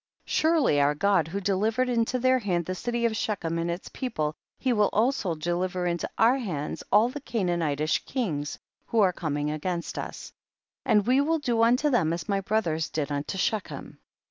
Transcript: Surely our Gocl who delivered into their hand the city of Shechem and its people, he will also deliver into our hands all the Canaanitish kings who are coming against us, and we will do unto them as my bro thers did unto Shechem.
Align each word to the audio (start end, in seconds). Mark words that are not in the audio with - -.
Surely 0.25 0.81
our 0.81 0.95
Gocl 0.95 1.27
who 1.27 1.39
delivered 1.39 1.87
into 1.87 2.17
their 2.17 2.39
hand 2.39 2.65
the 2.65 2.73
city 2.73 3.05
of 3.05 3.15
Shechem 3.15 3.59
and 3.59 3.69
its 3.69 3.87
people, 3.89 4.33
he 4.57 4.73
will 4.73 4.89
also 4.91 5.35
deliver 5.35 5.85
into 5.85 6.09
our 6.17 6.39
hands 6.39 6.81
all 6.91 7.09
the 7.09 7.21
Canaanitish 7.21 8.03
kings 8.05 8.57
who 8.87 8.99
are 9.01 9.13
coming 9.13 9.51
against 9.51 9.99
us, 9.99 10.33
and 10.87 11.05
we 11.05 11.21
will 11.21 11.37
do 11.37 11.61
unto 11.61 11.91
them 11.91 12.13
as 12.13 12.27
my 12.27 12.41
bro 12.41 12.61
thers 12.61 12.89
did 12.89 13.11
unto 13.11 13.37
Shechem. 13.37 13.99